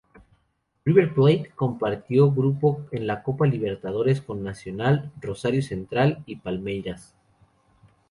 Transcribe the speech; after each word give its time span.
River 0.83 1.13
Plate 1.13 1.51
compartió 1.55 2.31
grupo 2.31 2.81
en 2.89 3.05
la 3.05 3.21
Copa 3.21 3.45
Libertadores 3.45 4.19
con 4.19 4.41
Nacional, 4.43 5.11
Rosario 5.21 5.61
Central 5.61 6.23
y 6.25 6.37
Palmeiras. 6.37 7.13